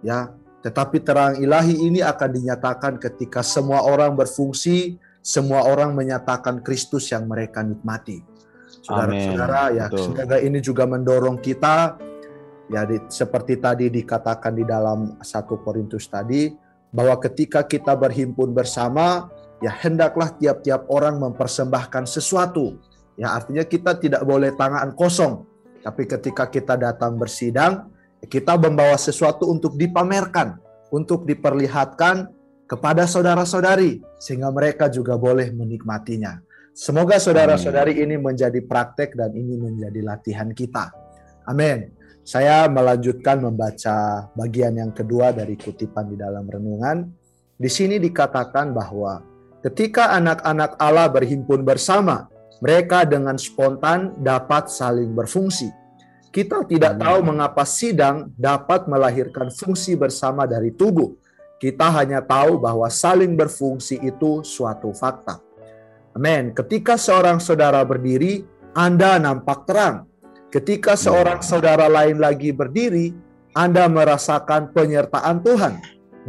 Ya, 0.03 0.35
tetapi 0.59 0.99
terang 0.99 1.39
ilahi 1.39 1.87
ini 1.87 2.03
akan 2.03 2.29
dinyatakan 2.35 2.99
ketika 2.99 3.39
semua 3.39 3.87
orang 3.87 4.11
berfungsi, 4.19 4.99
semua 5.23 5.63
orang 5.63 5.95
menyatakan 5.95 6.59
Kristus 6.59 7.11
yang 7.15 7.31
mereka 7.31 7.63
nikmati. 7.63 8.19
Saudara-saudara, 8.83 9.75
ya 9.75 9.85
Betul. 9.87 10.15
semoga 10.15 10.37
ini 10.39 10.59
juga 10.59 10.83
mendorong 10.87 11.39
kita 11.39 11.99
ya 12.69 12.85
di, 12.85 12.97
seperti 13.07 13.59
tadi 13.59 13.87
dikatakan 13.87 14.53
di 14.55 14.63
dalam 14.63 15.19
satu 15.19 15.59
Korintus 15.59 16.07
tadi 16.07 16.53
bahwa 16.89 17.15
ketika 17.21 17.63
kita 17.63 17.93
berhimpun 17.95 18.51
bersama, 18.51 19.29
ya 19.61 19.71
hendaklah 19.71 20.33
tiap-tiap 20.35 20.89
orang 20.89 21.21
mempersembahkan 21.21 22.03
sesuatu. 22.09 22.77
Ya 23.19 23.35
artinya 23.35 23.63
kita 23.67 23.99
tidak 23.99 24.23
boleh 24.23 24.55
tangan 24.55 24.95
kosong. 24.95 25.43
Tapi 25.79 26.03
ketika 26.07 26.47
kita 26.47 26.75
datang 26.75 27.15
bersidang, 27.15 27.91
kita 28.27 28.59
membawa 28.59 28.99
sesuatu 28.99 29.47
untuk 29.47 29.79
dipamerkan, 29.79 30.59
untuk 30.91 31.23
diperlihatkan 31.23 32.27
kepada 32.67 33.07
saudara-saudari, 33.07 34.03
sehingga 34.19 34.51
mereka 34.51 34.91
juga 34.91 35.15
boleh 35.15 35.55
menikmatinya. 35.55 36.43
Semoga 36.75 37.19
saudara-saudari 37.19 37.99
ini 37.99 38.15
menjadi 38.15 38.59
praktek 38.63 39.15
dan 39.15 39.35
ini 39.35 39.59
menjadi 39.59 39.99
latihan 40.03 40.51
kita. 40.51 40.91
Amin. 41.47 41.91
Saya 42.23 42.69
melanjutkan 42.69 43.41
membaca 43.41 44.29
bagian 44.37 44.77
yang 44.77 44.93
kedua 44.93 45.33
dari 45.33 45.57
kutipan 45.57 46.13
di 46.13 46.15
dalam 46.19 46.45
renungan. 46.45 47.09
Di 47.57 47.67
sini 47.67 47.97
dikatakan 47.97 48.71
bahwa 48.71 49.19
ketika 49.65 50.13
anak-anak 50.13 50.77
Allah 50.77 51.09
berhimpun 51.09 51.65
bersama, 51.65 52.29
mereka 52.61 53.03
dengan 53.07 53.35
spontan 53.35 54.13
dapat 54.21 54.69
saling 54.69 55.11
berfungsi 55.15 55.78
kita 56.29 56.61
tidak 56.69 57.01
tahu 57.01 57.25
mengapa 57.25 57.65
sidang 57.65 58.29
dapat 58.37 58.85
melahirkan 58.85 59.49
fungsi 59.49 59.97
bersama 59.97 60.45
dari 60.45 60.69
tubuh. 60.69 61.17
Kita 61.57 61.89
hanya 61.91 62.21
tahu 62.21 62.61
bahwa 62.61 62.85
saling 62.87 63.33
berfungsi 63.33 63.97
itu 63.99 64.45
suatu 64.45 64.93
fakta. 64.93 65.41
Amin. 66.13 66.53
Ketika 66.53 66.95
seorang 67.01 67.41
saudara 67.41 67.81
berdiri, 67.81 68.45
Anda 68.77 69.17
nampak 69.17 69.65
terang. 69.65 70.05
Ketika 70.53 70.93
seorang 70.93 71.41
saudara 71.41 71.89
lain 71.89 72.21
lagi 72.21 72.53
berdiri, 72.53 73.11
Anda 73.57 73.89
merasakan 73.89 74.69
penyertaan 74.71 75.41
Tuhan. 75.41 75.73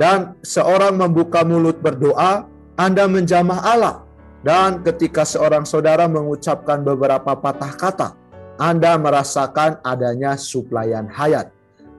Dan 0.01 0.41
seorang 0.41 0.97
membuka 0.97 1.45
mulut 1.45 1.77
berdoa, 1.79 2.49
Anda 2.81 3.05
menjamah 3.05 3.61
Allah. 3.63 3.97
Dan 4.41 4.81
ketika 4.81 5.29
seorang 5.29 5.69
saudara 5.69 6.09
mengucapkan 6.09 6.81
beberapa 6.81 7.37
patah 7.37 7.73
kata, 7.77 8.09
anda 8.61 9.01
merasakan 9.01 9.81
adanya 9.81 10.37
suplaian 10.37 11.09
hayat. 11.09 11.49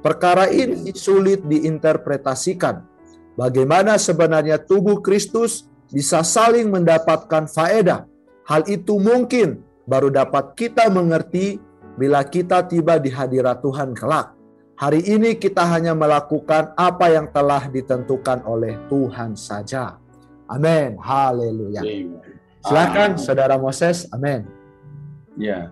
Perkara 0.06 0.48
ini 0.54 0.94
sulit 0.94 1.42
diinterpretasikan. 1.50 2.86
Bagaimana 3.34 3.98
sebenarnya 3.98 4.62
tubuh 4.62 5.02
Kristus 5.02 5.66
bisa 5.90 6.22
saling 6.22 6.70
mendapatkan 6.70 7.50
faedah 7.50 8.12
Hal 8.52 8.68
itu 8.68 8.98
mungkin 8.98 9.64
baru 9.88 10.12
dapat 10.12 10.58
kita 10.60 10.92
mengerti 10.92 11.56
bila 11.96 12.20
kita 12.26 12.66
tiba 12.68 13.00
di 13.00 13.08
hadirat 13.08 13.64
Tuhan 13.64 13.96
kelak. 13.96 14.36
Hari 14.76 15.08
ini 15.08 15.40
kita 15.40 15.64
hanya 15.72 15.96
melakukan 15.96 16.76
apa 16.76 17.16
yang 17.16 17.32
telah 17.32 17.72
ditentukan 17.72 18.44
oleh 18.44 18.76
Tuhan 18.92 19.40
saja. 19.40 20.02
Amin. 20.52 21.00
Haleluya. 21.00 21.80
Silakan 22.66 23.16
Saudara 23.16 23.56
Moses. 23.56 24.10
Amin. 24.12 24.44
Ya. 25.40 25.72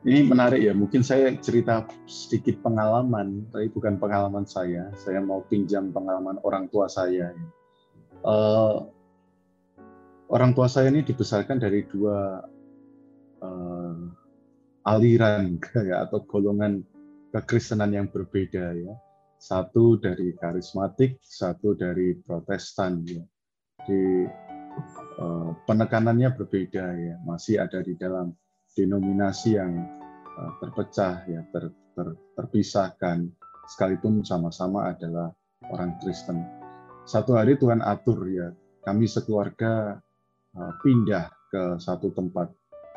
Ini 0.00 0.24
menarik 0.24 0.64
ya. 0.64 0.72
Mungkin 0.72 1.04
saya 1.04 1.28
cerita 1.44 1.84
sedikit 2.08 2.64
pengalaman, 2.64 3.44
tapi 3.52 3.68
bukan 3.68 4.00
pengalaman 4.00 4.48
saya. 4.48 4.88
Saya 4.96 5.20
mau 5.20 5.44
pinjam 5.44 5.92
pengalaman 5.92 6.40
orang 6.40 6.72
tua 6.72 6.88
saya. 6.88 7.36
Uh, 8.24 8.88
orang 10.32 10.56
tua 10.56 10.72
saya 10.72 10.88
ini 10.88 11.04
dibesarkan 11.04 11.60
dari 11.60 11.84
dua 11.84 12.40
uh, 13.44 14.00
aliran 14.88 15.60
ya, 15.88 16.08
atau 16.08 16.24
golongan 16.24 16.80
kekristenan 17.36 17.92
yang 17.92 18.08
berbeda 18.08 18.72
ya. 18.72 18.96
Satu 19.36 20.00
dari 20.00 20.32
karismatik, 20.32 21.20
satu 21.20 21.76
dari 21.76 22.16
protestan 22.24 23.04
ya. 23.04 23.20
Di 23.84 24.24
uh, 25.20 25.52
penekanannya 25.68 26.32
berbeda 26.40 26.84
ya, 26.96 27.20
masih 27.28 27.60
ada 27.60 27.84
di 27.84 28.00
dalam 28.00 28.32
denominasi 28.74 29.58
yang 29.58 29.72
uh, 30.38 30.52
terpecah 30.62 31.24
ya, 31.26 31.40
ter, 31.50 31.72
ter, 31.96 32.08
terpisahkan 32.38 33.28
sekalipun 33.70 34.22
sama-sama 34.26 34.90
adalah 34.90 35.30
orang 35.70 35.94
Kristen. 36.02 36.42
Satu 37.06 37.34
hari 37.38 37.58
Tuhan 37.58 37.82
atur 37.82 38.26
ya, 38.30 38.54
kami 38.86 39.10
sekeluarga 39.10 39.98
uh, 40.54 40.72
pindah 40.82 41.30
ke 41.50 41.62
satu 41.82 42.14
tempat 42.14 42.50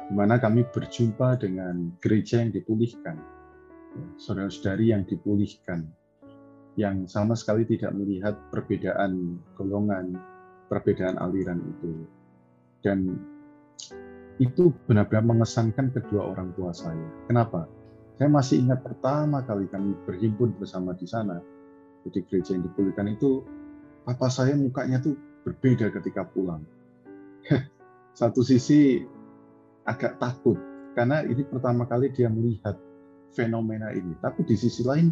di 0.09 0.13
mana 0.13 0.35
kami 0.35 0.67
berjumpa 0.67 1.39
dengan 1.39 1.95
gereja 2.03 2.43
yang 2.43 2.51
dipulihkan 2.51 3.15
saudara-saudari 4.17 4.93
yang 4.93 5.03
dipulihkan, 5.05 5.85
yang 6.79 7.05
sama 7.05 7.37
sekali 7.37 7.65
tidak 7.69 7.93
melihat 7.93 8.35
perbedaan 8.49 9.37
golongan, 9.57 10.17
perbedaan 10.69 11.21
aliran 11.21 11.61
itu. 11.61 11.91
Dan 12.83 13.21
itu 14.41 14.73
benar-benar 14.89 15.25
mengesankan 15.25 15.93
kedua 15.93 16.33
orang 16.33 16.53
tua 16.57 16.73
saya. 16.73 17.05
Kenapa? 17.29 17.69
Saya 18.17 18.29
masih 18.29 18.65
ingat 18.65 18.85
pertama 18.85 19.41
kali 19.45 19.65
kami 19.69 19.97
berhimpun 20.05 20.53
bersama 20.57 20.93
di 20.93 21.05
sana, 21.05 21.41
di 22.05 22.21
gereja 22.29 22.53
yang 22.53 22.65
dipulihkan 22.65 23.09
itu, 23.09 23.41
papa 24.05 24.29
saya 24.29 24.53
mukanya 24.53 25.01
tuh 25.01 25.17
berbeda 25.45 25.89
ketika 25.89 26.25
pulang. 26.29 26.61
Satu 28.19 28.45
sisi 28.45 29.01
agak 29.83 30.21
takut, 30.21 30.55
karena 30.93 31.25
ini 31.25 31.41
pertama 31.45 31.89
kali 31.89 32.13
dia 32.13 32.29
melihat 32.29 32.77
fenomena 33.33 33.89
ini. 33.89 34.13
Tapi 34.21 34.45
di 34.45 34.53
sisi 34.53 34.85
lain 34.85 35.09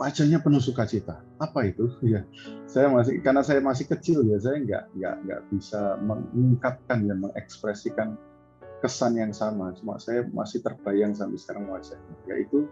wajahnya 0.00 0.40
penuh 0.40 0.64
sukacita. 0.64 1.20
Apa 1.36 1.68
itu? 1.68 1.92
Ya, 2.12 2.24
saya 2.64 2.88
masih 2.88 3.20
karena 3.20 3.44
saya 3.44 3.60
masih 3.60 3.84
kecil 3.84 4.24
ya, 4.24 4.40
saya 4.40 4.56
nggak 4.64 4.84
nggak 4.96 5.16
nggak 5.28 5.40
bisa 5.52 6.00
mengungkapkan 6.00 7.04
dan 7.04 7.18
mengekspresikan 7.20 8.08
kesan 8.80 9.20
yang 9.20 9.36
sama. 9.36 9.76
Cuma 9.76 10.00
saya 10.00 10.24
masih 10.32 10.64
terbayang 10.64 11.12
sampai 11.12 11.36
sekarang 11.36 11.68
wajahnya, 11.68 12.16
yaitu 12.32 12.64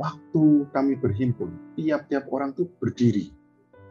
waktu 0.00 0.64
kami 0.72 0.96
berhimpun, 0.96 1.52
tiap-tiap 1.76 2.26
orang 2.32 2.56
tuh 2.56 2.72
berdiri. 2.80 3.30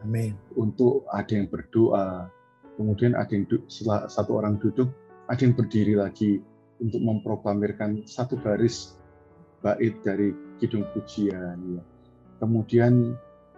Amin. 0.02 0.34
Untuk 0.58 1.06
ada 1.14 1.30
yang 1.30 1.50
berdoa, 1.50 2.30
kemudian 2.78 3.14
ada 3.14 3.30
yang 3.30 3.46
satu 4.10 4.42
orang 4.42 4.58
duduk, 4.58 4.90
ada 5.30 5.42
yang 5.42 5.54
berdiri 5.54 5.94
lagi 5.94 6.42
untuk 6.82 7.02
memproklamirkan 7.02 8.06
satu 8.06 8.38
baris 8.38 8.98
bait 9.62 9.98
dari 10.06 10.34
Kidung 10.62 10.86
Pujian. 10.94 11.58
Ya. 11.78 11.84
Kemudian 12.38 13.18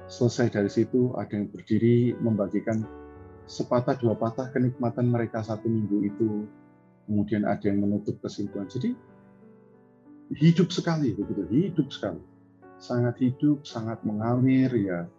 selesai 0.09 0.49
dari 0.49 0.71
situ 0.71 1.13
ada 1.15 1.29
yang 1.35 1.51
berdiri 1.51 2.15
membagikan 2.17 2.81
sepatah 3.49 3.97
dua 3.97 4.15
patah 4.15 4.49
kenikmatan 4.53 5.09
mereka 5.09 5.43
satu 5.43 5.67
minggu 5.67 5.97
itu. 6.07 6.29
Kemudian 7.09 7.43
ada 7.49 7.65
yang 7.65 7.81
menutup 7.81 8.21
kesimpulan. 8.21 8.69
Jadi 8.69 8.93
hidup 10.37 10.69
sekali 10.69 11.17
begitu, 11.17 11.41
hidup 11.49 11.89
sekali. 11.89 12.21
Sangat 12.77 13.17
hidup, 13.17 13.65
sangat 13.65 13.99
mengalir 14.05 14.69
ya. 14.77 15.09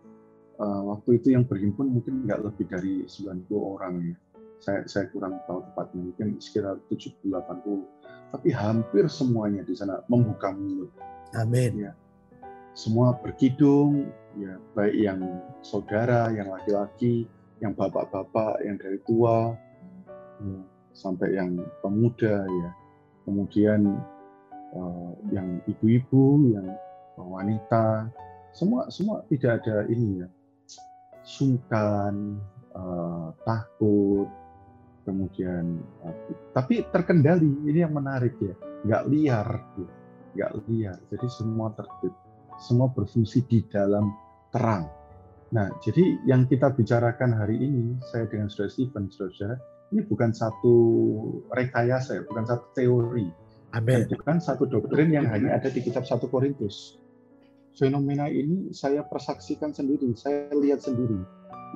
Uh, 0.60 0.92
waktu 0.92 1.18
itu 1.18 1.32
yang 1.34 1.48
berhimpun 1.48 1.88
mungkin 1.88 2.28
nggak 2.28 2.46
lebih 2.46 2.68
dari 2.70 2.94
90 3.08 3.50
orang 3.56 3.94
ya. 4.06 4.16
Saya, 4.60 4.80
saya 4.84 5.04
kurang 5.08 5.40
tahu 5.48 5.64
tepatnya, 5.72 6.12
mungkin 6.12 6.36
sekitar 6.36 6.76
70-80 6.92 8.00
tapi 8.30 8.48
hampir 8.54 9.10
semuanya 9.10 9.66
di 9.66 9.74
sana 9.74 9.98
membuka 10.06 10.54
mulut. 10.54 10.90
Amin. 11.34 11.90
Ya. 11.90 11.92
Semua 12.72 13.18
berkidung, 13.18 14.08
ya 14.38 14.56
baik 14.78 14.96
yang 14.96 15.20
saudara, 15.60 16.30
yang 16.30 16.48
laki-laki, 16.54 17.26
yang 17.58 17.74
bapak-bapak, 17.74 18.62
yang 18.62 18.78
dari 18.78 18.98
tua, 19.04 19.52
ya, 20.40 20.60
sampai 20.94 21.34
yang 21.34 21.58
pemuda, 21.82 22.46
ya. 22.46 22.70
Kemudian 23.26 24.00
uh, 24.74 25.12
yang 25.34 25.60
ibu-ibu, 25.66 26.56
yang 26.56 26.66
wanita, 27.20 28.08
semua 28.54 28.88
semua 28.88 29.22
tidak 29.28 29.60
ada 29.62 29.84
ini 29.90 30.24
ya, 30.24 30.28
sungkan, 31.26 32.40
uh, 32.74 33.34
takut, 33.44 34.30
kemudian 35.04 35.82
tapi 36.54 36.86
terkendali. 36.88 37.66
Ini 37.66 37.88
yang 37.88 37.94
menarik 37.94 38.38
ya. 38.40 38.54
Nggak 38.86 39.04
liar 39.10 39.48
ya. 39.76 39.90
nggak 40.30 40.52
liar. 40.70 40.98
Jadi 41.10 41.26
semua 41.28 41.74
tertib 41.74 42.14
semua 42.60 42.92
berfungsi 42.92 43.42
di 43.48 43.64
dalam 43.66 44.12
terang 44.52 44.86
nah 45.50 45.66
jadi 45.82 46.22
yang 46.30 46.46
kita 46.46 46.70
bicarakan 46.70 47.34
hari 47.34 47.58
ini 47.58 47.98
saya 48.12 48.30
dengan 48.30 48.46
saudara 48.46 48.70
Stephen 48.70 49.10
saudara 49.10 49.58
ini 49.90 50.06
bukan 50.06 50.30
satu 50.30 50.76
rekayasa 51.50 52.20
ya 52.20 52.22
bukan 52.22 52.44
satu 52.46 52.66
teori 52.78 53.26
Amen. 53.74 54.06
bukan 54.06 54.38
satu 54.38 54.66
doktrin 54.70 55.10
yang 55.10 55.26
hanya 55.26 55.58
ada 55.58 55.66
di 55.72 55.82
kitab 55.82 56.06
satu 56.06 56.30
Korintus 56.30 57.02
fenomena 57.74 58.30
ini 58.30 58.70
saya 58.70 59.02
persaksikan 59.02 59.74
sendiri 59.74 60.14
saya 60.14 60.46
lihat 60.54 60.86
sendiri 60.86 61.18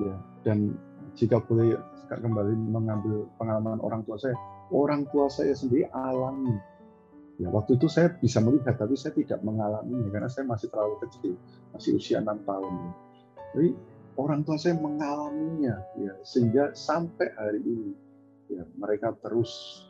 ya 0.07 0.15
dan 0.47 0.71
jika 1.15 1.39
boleh 1.43 1.79
kembali 2.11 2.53
mengambil 2.69 3.25
pengalaman 3.41 3.81
orang 3.81 4.05
tua 4.05 4.19
saya, 4.21 4.37
orang 4.69 5.07
tua 5.09 5.31
saya 5.31 5.57
sendiri 5.57 5.89
alami. 5.89 6.53
Ya, 7.35 7.51
waktu 7.51 7.75
itu 7.75 7.91
saya 7.91 8.15
bisa 8.15 8.39
melihat, 8.39 8.79
tapi 8.79 8.95
saya 8.95 9.11
tidak 9.11 9.43
mengalaminya 9.43 10.07
karena 10.07 10.29
saya 10.31 10.47
masih 10.47 10.71
terlalu 10.71 10.95
kecil, 11.03 11.35
masih 11.75 11.99
usia 11.99 12.23
enam 12.23 12.39
tahun. 12.47 12.73
Jadi 13.51 13.69
orang 14.15 14.47
tua 14.47 14.55
saya 14.55 14.79
mengalaminya, 14.79 15.75
ya, 15.99 16.13
sehingga 16.23 16.71
sampai 16.71 17.27
hari 17.35 17.59
ini 17.59 17.91
ya, 18.55 18.63
mereka 18.79 19.11
terus 19.19 19.83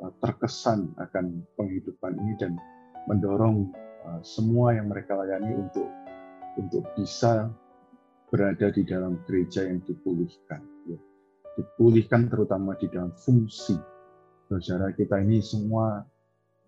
uh, 0.00 0.08
terkesan 0.24 0.96
akan 0.96 1.44
penghidupan 1.60 2.16
ini 2.16 2.32
dan 2.40 2.56
mendorong 3.04 3.68
uh, 4.08 4.20
semua 4.24 4.72
yang 4.72 4.88
mereka 4.88 5.20
layani 5.20 5.52
untuk 5.52 5.88
untuk 6.56 6.88
bisa 6.96 7.52
berada 8.32 8.72
di 8.72 8.88
dalam 8.88 9.20
gereja 9.28 9.68
yang 9.68 9.84
dipulihkan. 9.84 10.64
Ya 10.88 10.96
dipulihkan 11.56 12.28
terutama 12.28 12.76
di 12.76 12.86
dalam 12.92 13.16
fungsi. 13.16 13.74
Saudara 14.46 14.92
kita 14.94 15.18
ini 15.24 15.42
semua 15.42 16.04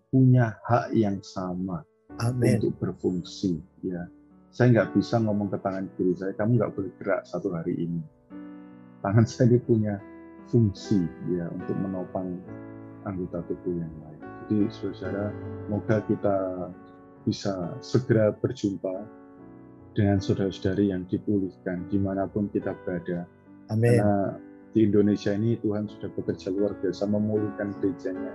punya 0.09 0.57
hak 0.65 0.93
yang 0.93 1.21
sama 1.21 1.85
Amen. 2.21 2.59
untuk 2.59 2.73
berfungsi. 2.81 3.61
Ya, 3.85 4.09
saya 4.49 4.73
nggak 4.73 4.97
bisa 4.97 5.21
ngomong 5.21 5.53
ke 5.53 5.57
tangan 5.61 5.85
kiri 5.95 6.13
saya, 6.17 6.33
kamu 6.35 6.57
nggak 6.59 6.73
boleh 6.73 6.91
gerak 6.97 7.21
satu 7.29 7.53
hari 7.53 7.77
ini. 7.77 8.01
Tangan 9.05 9.25
saya 9.29 9.53
ini 9.53 9.59
punya 9.63 9.95
fungsi 10.49 11.05
ya 11.29 11.45
untuk 11.53 11.77
menopang 11.77 12.41
anggota 13.05 13.45
tubuh 13.45 13.77
yang 13.77 13.93
lain. 14.01 14.19
Jadi 14.49 14.65
saudara, 14.73 15.29
semoga 15.65 15.97
kita 16.09 16.37
bisa 17.23 17.77
segera 17.85 18.33
berjumpa 18.33 19.05
dengan 19.93 20.17
saudara-saudari 20.17 20.89
yang 20.89 21.05
dipulihkan 21.05 21.85
di 21.85 22.01
mana 22.01 22.25
pun 22.25 22.49
kita 22.49 22.73
berada. 22.81 23.29
Amin. 23.69 24.01
Karena 24.01 24.33
di 24.73 24.85
Indonesia 24.85 25.33
ini 25.37 25.57
Tuhan 25.61 25.85
sudah 25.85 26.09
bekerja 26.17 26.49
luar 26.49 26.73
biasa 26.81 27.05
memulihkan 27.05 27.77
gerejanya 27.77 28.33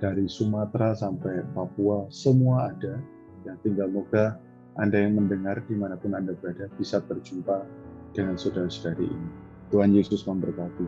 dari 0.00 0.28
Sumatera 0.28 0.92
sampai 0.92 1.44
Papua 1.56 2.08
semua 2.12 2.72
ada 2.72 3.00
yang 3.48 3.56
tinggal 3.64 3.88
moga 3.88 4.36
anda 4.76 5.00
yang 5.00 5.16
mendengar 5.16 5.64
di 5.64 5.74
mana 5.76 5.96
pun 5.96 6.12
anda 6.12 6.36
berada 6.36 6.68
bisa 6.76 7.00
berjumpa 7.00 7.64
dengan 8.12 8.36
saudara-saudari 8.36 9.08
ini 9.08 9.28
Tuhan 9.72 9.96
Yesus 9.96 10.28
memberkati 10.28 10.86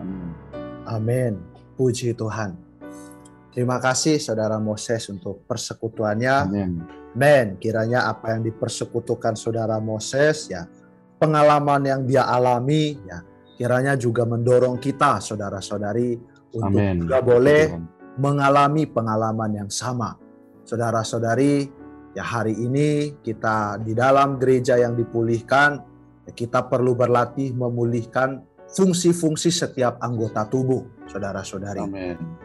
Amin 0.00 0.30
Amin 0.84 1.32
Puji 1.76 2.12
Tuhan 2.12 2.70
Terima 3.50 3.82
kasih 3.82 4.22
Saudara 4.22 4.62
Moses 4.62 5.10
untuk 5.10 5.42
persekutuannya. 5.42 6.34
Amin. 6.46 6.86
Men, 7.18 7.58
kiranya 7.58 8.06
apa 8.06 8.38
yang 8.38 8.46
dipersekutukan 8.46 9.34
Saudara 9.34 9.82
Moses 9.82 10.46
ya, 10.46 10.70
pengalaman 11.18 11.82
yang 11.82 12.00
dia 12.06 12.30
alami 12.30 12.94
ya, 13.02 13.26
kiranya 13.58 13.98
juga 13.98 14.22
mendorong 14.22 14.78
kita 14.78 15.18
saudara-saudari 15.18 16.14
untuk 16.54 16.78
Amin. 16.78 17.02
juga 17.02 17.18
boleh. 17.18 17.62
Mengalami 18.20 18.84
pengalaman 18.84 19.64
yang 19.64 19.70
sama. 19.72 20.20
Saudara-saudari, 20.68 21.72
ya 22.12 22.20
hari 22.20 22.52
ini 22.52 23.16
kita 23.24 23.80
di 23.80 23.96
dalam 23.96 24.36
gereja 24.36 24.76
yang 24.76 24.92
dipulihkan, 24.92 25.80
ya 26.28 26.32
kita 26.36 26.68
perlu 26.68 26.92
berlatih 26.92 27.56
memulihkan 27.56 28.44
fungsi-fungsi 28.68 29.48
setiap 29.48 29.96
anggota 30.04 30.44
tubuh, 30.46 30.84
saudara-saudari. 31.08 31.80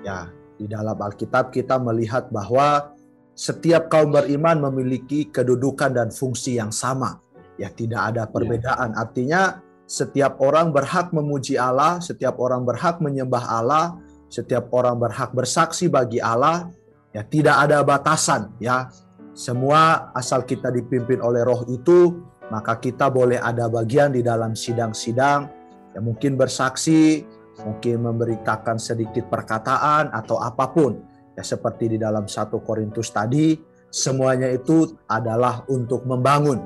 Ya, 0.01 0.31
di 0.55 0.65
dalam 0.71 0.95
Alkitab 0.95 1.51
kita 1.51 1.75
melihat 1.77 2.31
bahwa 2.31 2.95
setiap 3.35 3.91
kaum 3.91 4.15
beriman 4.15 4.63
memiliki 4.71 5.27
kedudukan 5.27 5.91
dan 5.91 6.09
fungsi 6.09 6.55
yang 6.55 6.71
sama. 6.71 7.19
Ya, 7.59 7.67
tidak 7.67 8.15
ada 8.15 8.23
perbedaan. 8.31 8.95
Artinya 8.95 9.59
setiap 9.85 10.41
orang 10.41 10.73
berhak 10.73 11.13
memuji 11.13 11.59
Allah, 11.59 12.01
setiap 12.01 12.41
orang 12.41 12.65
berhak 12.65 12.97
menyembah 13.03 13.43
Allah, 13.43 13.99
setiap 14.35 14.67
orang 14.75 14.99
berhak 14.99 15.31
bersaksi 15.31 15.87
bagi 15.87 16.19
Allah. 16.19 16.67
Ya, 17.15 17.23
tidak 17.23 17.55
ada 17.55 17.79
batasan, 17.87 18.51
ya. 18.59 18.91
Semua 19.31 20.11
asal 20.11 20.43
kita 20.43 20.67
dipimpin 20.67 21.23
oleh 21.23 21.47
Roh 21.47 21.63
itu, 21.71 22.19
maka 22.51 22.75
kita 22.75 23.07
boleh 23.07 23.39
ada 23.39 23.71
bagian 23.71 24.11
di 24.11 24.19
dalam 24.19 24.51
sidang-sidang, 24.51 25.47
ya 25.95 25.99
mungkin 26.03 26.35
bersaksi, 26.35 27.23
mungkin 27.63 28.03
memberitakan 28.03 28.75
sedikit 28.75 29.31
perkataan 29.31 30.11
atau 30.11 30.43
apa 30.43 30.67
pun. 30.75 30.99
Ya 31.35 31.43
seperti 31.43 31.95
di 31.95 31.97
dalam 31.99 32.27
satu 32.27 32.59
Korintus 32.59 33.11
tadi, 33.15 33.55
semuanya 33.91 34.51
itu 34.51 34.99
adalah 35.07 35.63
untuk 35.71 36.03
membangun. 36.03 36.63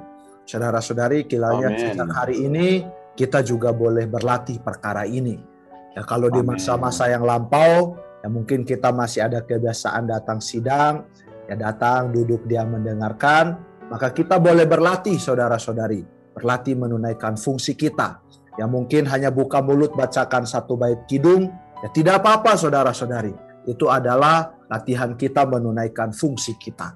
Saudara-saudari, 0.50 1.30
kiranya 1.30 1.74
hari 2.10 2.42
ini 2.50 2.82
kita 3.14 3.46
juga 3.46 3.70
boleh 3.70 4.10
berlatih 4.10 4.58
perkara 4.62 5.06
ini. 5.06 5.59
Ya 6.00 6.08
kalau 6.08 6.32
di 6.32 6.40
Amin. 6.40 6.56
masa-masa 6.56 7.12
yang 7.12 7.28
lampau, 7.28 8.00
ya 8.24 8.32
mungkin 8.32 8.64
kita 8.64 8.96
masih 8.96 9.28
ada 9.28 9.44
kebiasaan 9.44 10.08
datang 10.08 10.40
sidang, 10.40 11.04
ya 11.52 11.60
datang 11.60 12.16
duduk 12.16 12.48
dia 12.48 12.64
mendengarkan, 12.64 13.60
maka 13.92 14.16
kita 14.16 14.40
boleh 14.40 14.64
berlatih 14.64 15.20
saudara-saudari, 15.20 16.08
berlatih 16.32 16.80
menunaikan 16.80 17.36
fungsi 17.36 17.76
kita. 17.76 18.24
Ya 18.56 18.64
mungkin 18.64 19.12
hanya 19.12 19.28
buka 19.28 19.60
mulut 19.60 19.92
bacakan 19.92 20.48
satu 20.48 20.80
bait 20.80 21.04
kidung, 21.04 21.52
ya 21.84 21.92
tidak 21.92 22.24
apa-apa 22.24 22.56
saudara-saudari. 22.56 23.36
Itu 23.68 23.92
adalah 23.92 24.56
latihan 24.72 25.20
kita 25.20 25.44
menunaikan 25.52 26.16
fungsi 26.16 26.56
kita. 26.56 26.96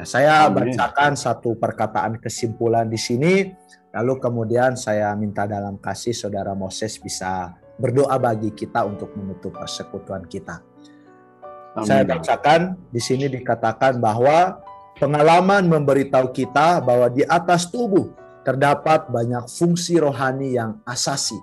Ya 0.00 0.08
saya 0.08 0.48
Amin. 0.48 0.72
bacakan 0.72 1.12
satu 1.12 1.60
perkataan 1.60 2.16
kesimpulan 2.24 2.88
di 2.88 2.96
sini, 2.96 3.52
lalu 3.92 4.16
kemudian 4.16 4.80
saya 4.80 5.12
minta 5.12 5.44
dalam 5.44 5.76
kasih 5.76 6.16
saudara 6.16 6.56
Moses 6.56 6.96
bisa 6.96 7.52
berdoa 7.78 8.14
bagi 8.18 8.54
kita 8.54 8.86
untuk 8.86 9.14
menutup 9.18 9.54
persekutuan 9.54 10.24
kita. 10.26 10.62
Amin. 11.74 11.86
Saya 11.90 12.02
bacakan 12.06 12.78
di 12.90 13.00
sini 13.02 13.26
dikatakan 13.26 13.98
bahwa 13.98 14.62
pengalaman 14.94 15.66
memberitahu 15.66 16.30
kita 16.30 16.78
bahwa 16.78 17.10
di 17.10 17.26
atas 17.26 17.66
tubuh 17.66 18.14
terdapat 18.46 19.10
banyak 19.10 19.50
fungsi 19.50 19.98
rohani 19.98 20.54
yang 20.54 20.78
asasi. 20.86 21.36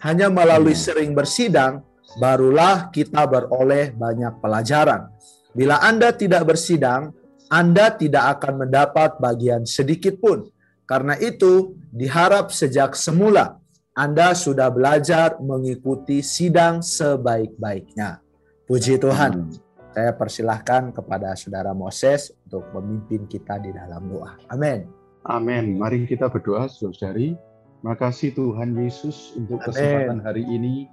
Hanya 0.00 0.32
melalui 0.32 0.76
sering 0.76 1.12
bersidang 1.12 1.84
barulah 2.16 2.88
kita 2.88 3.28
beroleh 3.28 3.92
banyak 3.92 4.40
pelajaran. 4.40 5.10
Bila 5.52 5.80
Anda 5.84 6.12
tidak 6.16 6.48
bersidang, 6.48 7.12
Anda 7.52 7.92
tidak 7.94 8.40
akan 8.40 8.66
mendapat 8.66 9.20
bagian 9.20 9.68
sedikit 9.68 10.18
pun. 10.18 10.48
Karena 10.84 11.16
itu, 11.16 11.78
diharap 11.94 12.52
sejak 12.52 12.92
semula 12.92 13.56
Anda 13.94 14.34
sudah 14.34 14.74
belajar 14.74 15.38
mengikuti 15.38 16.18
sidang 16.18 16.82
sebaik-baiknya. 16.82 18.18
Puji 18.66 18.98
Tuhan. 18.98 19.54
Saya 19.94 20.10
persilahkan 20.18 20.90
kepada 20.90 21.38
Saudara 21.38 21.70
Moses 21.70 22.34
untuk 22.42 22.66
memimpin 22.74 23.30
kita 23.30 23.62
di 23.62 23.70
dalam 23.70 24.10
doa. 24.10 24.34
Amin. 24.50 24.90
Amin. 25.22 25.78
Mari 25.78 26.10
kita 26.10 26.26
berdoa, 26.26 26.66
saudari. 26.66 27.38
Makasih 27.86 28.34
Tuhan 28.34 28.74
Yesus 28.74 29.38
untuk 29.38 29.62
Amin. 29.62 29.70
kesempatan 29.70 30.18
hari 30.26 30.42
ini 30.42 30.90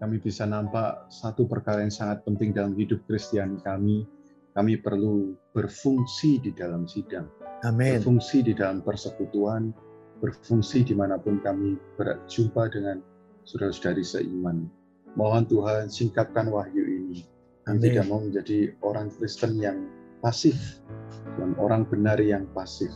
kami 0.00 0.16
bisa 0.16 0.48
nampak 0.48 1.04
satu 1.12 1.44
perkara 1.44 1.84
yang 1.84 1.92
sangat 1.92 2.24
penting 2.24 2.56
dalam 2.56 2.72
hidup 2.80 3.04
Kristiani 3.04 3.60
kami. 3.60 4.08
Kami 4.56 4.80
perlu 4.80 5.36
berfungsi 5.52 6.40
di 6.40 6.56
dalam 6.56 6.88
sidang, 6.88 7.28
Amin. 7.68 8.00
berfungsi 8.00 8.40
di 8.40 8.56
dalam 8.56 8.80
persekutuan, 8.80 9.70
berfungsi 10.18 10.82
di 10.82 10.94
mana 10.94 11.18
pun 11.18 11.38
kami 11.42 11.78
berjumpa 11.98 12.70
dengan 12.74 13.02
saudara-saudari 13.46 14.04
seiman. 14.04 14.66
Mohon 15.14 15.44
Tuhan 15.48 15.84
singkapkan 15.88 16.50
wahyu 16.52 16.84
ini. 16.84 17.24
Kami 17.64 17.78
tidak 17.84 18.08
mau 18.08 18.20
menjadi 18.22 18.72
orang 18.80 19.12
Kristen 19.12 19.60
yang 19.60 19.88
pasif 20.24 20.80
dan 21.36 21.52
orang 21.60 21.84
benar 21.86 22.16
yang 22.18 22.48
pasif. 22.56 22.90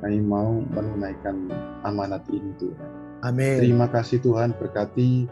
Kami 0.00 0.18
mau 0.18 0.64
menunaikan 0.72 1.52
amanat 1.84 2.24
ini 2.32 2.50
Tuhan. 2.56 2.90
Amin. 3.20 3.60
Terima 3.60 3.86
kasih 3.86 4.18
Tuhan 4.24 4.56
berkati 4.56 5.28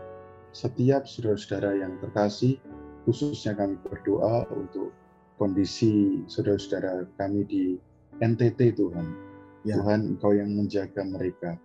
setiap 0.53 1.09
saudara-saudara 1.09 1.81
yang 1.81 1.97
terkasih, 2.05 2.61
khususnya 3.09 3.57
kami 3.57 3.81
berdoa 3.89 4.45
untuk 4.53 4.93
kondisi 5.41 6.25
saudara-saudara 6.29 7.09
kami 7.17 7.49
di 7.49 7.65
NTT 8.21 8.77
Tuhan. 8.77 9.28
Ya. 9.67 9.79
Tuhan 9.79 10.15
Engkau 10.15 10.33
yang 10.35 10.55
menjaga 10.55 11.03
mereka, 11.03 11.59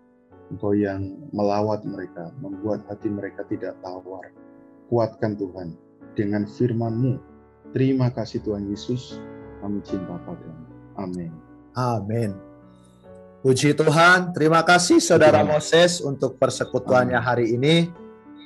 Engkau 0.49 0.73
yang 0.73 1.29
melawat 1.29 1.86
mereka, 1.86 2.34
membuat 2.41 2.86
hati 2.89 3.10
mereka 3.10 3.45
tidak 3.45 3.77
tawar. 3.86 4.34
Kuatkan 4.89 5.38
Tuhan 5.38 5.77
dengan 6.17 6.45
firman-Mu. 6.45 7.17
Terima 7.73 8.13
kasih 8.13 8.41
Tuhan 8.45 8.69
Yesus, 8.69 9.17
kami 9.62 9.82
cinta 9.82 10.17
padamu. 10.21 10.65
Amin. 10.97 11.34
Amin. 11.73 12.38
Puji 13.43 13.75
Tuhan. 13.75 14.32
Terima 14.32 14.63
kasih 14.63 15.03
Saudara. 15.03 15.43
Moses 15.43 15.99
untuk 15.99 16.39
persekutuannya 16.39 17.17
Amin. 17.19 17.27
hari 17.27 17.45
ini. 17.58 17.75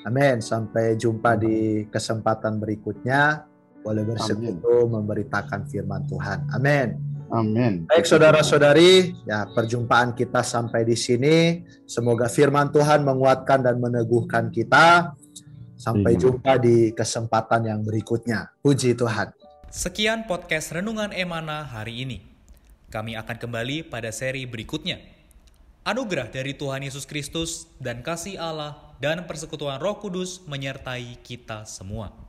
Amin. 0.07 0.41
Sampai 0.41 0.97
jumpa 0.97 1.38
di 1.38 1.86
kesempatan 1.91 2.57
berikutnya. 2.57 3.45
Boleh 3.86 4.03
bersekutu 4.03 4.89
memberitakan 4.89 5.69
firman 5.69 6.01
Tuhan. 6.10 6.49
Amin. 6.49 7.07
Amin. 7.28 7.84
Baik 7.88 8.08
saudara-saudari, 8.08 9.16
ya 9.28 9.48
perjumpaan 9.52 10.16
kita 10.16 10.44
sampai 10.44 10.88
di 10.88 10.96
sini. 10.96 11.63
Semoga 11.84 12.32
firman 12.32 12.72
Tuhan 12.72 13.04
menguatkan 13.04 13.63
dan 13.63 13.80
meneguhkan 13.84 14.52
kita. 14.52 15.16
Sampai 15.78 16.18
Amin. 16.18 16.24
jumpa 16.24 16.58
di 16.58 16.90
kesempatan 16.96 17.70
yang 17.70 17.80
berikutnya. 17.86 18.50
Puji 18.66 18.98
Tuhan. 18.98 19.30
Sekian 19.70 20.26
podcast 20.26 20.74
Renungan 20.74 21.13
Emana 21.13 21.62
hari 21.62 22.02
ini. 22.02 22.18
Kami 22.90 23.13
akan 23.13 23.38
kembali 23.38 23.86
pada 23.86 24.10
seri 24.10 24.48
berikutnya. 24.50 24.98
Anugerah 25.86 26.34
dari 26.34 26.58
Tuhan 26.58 26.84
Yesus 26.84 27.06
Kristus 27.06 27.70
dan 27.78 28.02
kasih 28.02 28.42
Allah 28.42 28.76
dan 28.98 29.24
persekutuan 29.30 29.78
Roh 29.78 30.00
Kudus 30.02 30.44
menyertai 30.50 31.20
kita 31.22 31.63
semua. 31.63 32.27